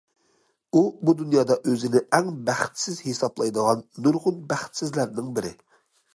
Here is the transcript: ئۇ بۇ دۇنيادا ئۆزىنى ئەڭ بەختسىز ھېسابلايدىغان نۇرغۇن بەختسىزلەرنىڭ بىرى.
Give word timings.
ئۇ 0.71 0.79
بۇ 1.09 1.13
دۇنيادا 1.19 1.57
ئۆزىنى 1.71 2.01
ئەڭ 2.19 2.31
بەختسىز 2.47 3.03
ھېسابلايدىغان 3.09 3.85
نۇرغۇن 4.07 4.43
بەختسىزلەرنىڭ 4.55 5.31
بىرى. 5.39 5.55